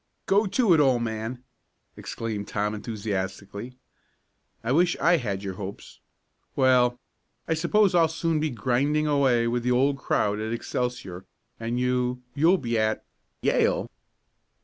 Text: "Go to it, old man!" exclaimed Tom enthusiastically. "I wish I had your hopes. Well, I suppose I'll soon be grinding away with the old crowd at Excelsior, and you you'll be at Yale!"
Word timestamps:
"Go 0.25 0.47
to 0.47 0.73
it, 0.73 0.79
old 0.79 1.03
man!" 1.03 1.43
exclaimed 1.95 2.47
Tom 2.47 2.73
enthusiastically. 2.73 3.75
"I 4.63 4.71
wish 4.71 4.97
I 4.97 5.17
had 5.17 5.43
your 5.43 5.53
hopes. 5.53 5.99
Well, 6.55 6.99
I 7.47 7.53
suppose 7.53 7.93
I'll 7.93 8.07
soon 8.07 8.39
be 8.39 8.49
grinding 8.49 9.05
away 9.05 9.47
with 9.47 9.61
the 9.61 9.69
old 9.69 9.99
crowd 9.99 10.39
at 10.39 10.53
Excelsior, 10.53 11.25
and 11.59 11.79
you 11.79 12.23
you'll 12.33 12.57
be 12.57 12.79
at 12.79 13.05
Yale!" 13.43 13.91